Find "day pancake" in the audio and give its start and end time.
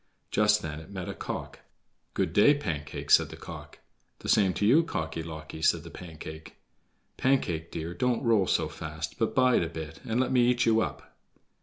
2.33-3.11